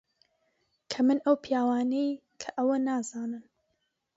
کەمن 0.91 1.17
ئەو 1.25 1.35
پیاوانەی 1.43 2.11
کە 2.41 2.49
ئەوە 2.57 2.75
نازانن. 2.87 3.43